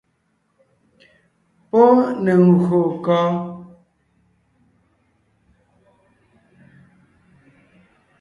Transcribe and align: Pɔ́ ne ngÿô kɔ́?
Pɔ́ 1.69 1.87
ne 2.23 2.31
ngÿô 2.45 2.79
kɔ́? 3.03 3.21